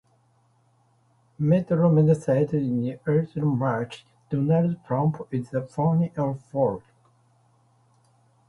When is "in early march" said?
2.55-4.03